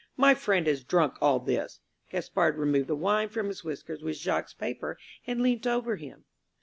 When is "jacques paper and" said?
4.17-5.43